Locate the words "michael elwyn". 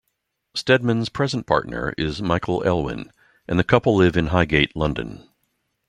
2.23-3.11